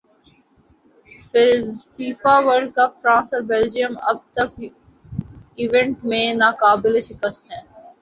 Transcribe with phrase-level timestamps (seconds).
[1.93, 4.49] FIFA world cup France اور Belgium اب تک
[5.57, 7.63] ایونٹ میں ناقابل شکست ہیں